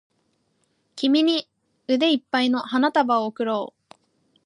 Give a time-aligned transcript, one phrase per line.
[0.95, 1.47] 君に
[1.87, 3.95] 腕いっぱいの花束を贈ろう